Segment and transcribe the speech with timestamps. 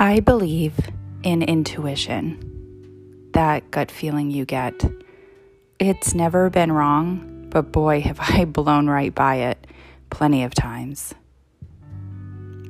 [0.00, 0.78] I believe
[1.24, 2.38] in intuition,
[3.32, 4.88] that gut feeling you get.
[5.80, 9.66] It's never been wrong, but boy, have I blown right by it
[10.08, 11.16] plenty of times.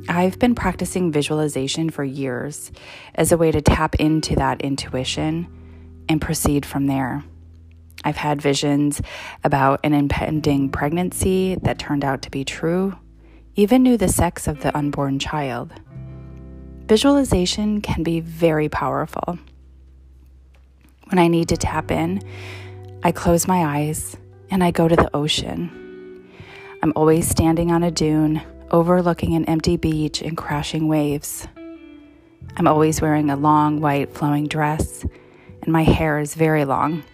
[0.08, 2.72] I've been practicing visualization for years
[3.14, 5.48] as a way to tap into that intuition
[6.08, 7.24] and proceed from there.
[8.04, 9.02] I've had visions
[9.44, 12.96] about an impending pregnancy that turned out to be true,
[13.54, 15.74] even knew the sex of the unborn child.
[16.88, 19.38] Visualization can be very powerful.
[21.10, 22.22] When I need to tap in,
[23.02, 24.16] I close my eyes
[24.50, 26.30] and I go to the ocean.
[26.82, 31.46] I'm always standing on a dune, overlooking an empty beach and crashing waves.
[32.56, 35.04] I'm always wearing a long white flowing dress,
[35.62, 37.04] and my hair is very long.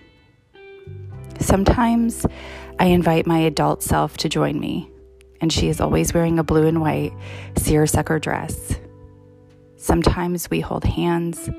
[1.41, 2.25] Sometimes
[2.79, 4.89] I invite my adult self to join me,
[5.41, 7.13] and she is always wearing a blue and white
[7.57, 8.79] seersucker dress.
[9.77, 11.51] Sometimes we hold hands.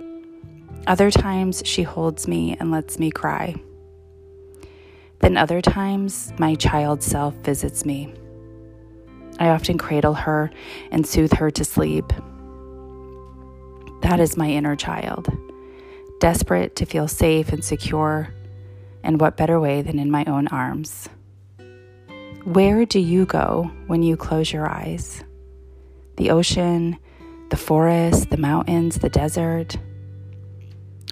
[0.88, 3.56] Other times she holds me and lets me cry.
[5.20, 8.14] Then other times my child self visits me.
[9.40, 10.52] I often cradle her
[10.92, 12.06] and soothe her to sleep.
[14.02, 15.28] That is my inner child,
[16.20, 18.34] desperate to feel safe and secure.
[19.04, 21.10] And what better way than in my own arms?
[22.44, 25.24] Where do you go when you close your eyes?
[26.18, 26.98] The ocean,
[27.50, 29.78] the forest, the mountains, the desert?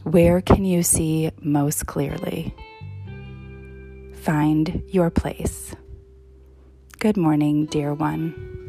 [0.03, 2.55] Where can you see most clearly?
[4.15, 5.75] Find your place.
[6.99, 8.62] Good morning, dear one.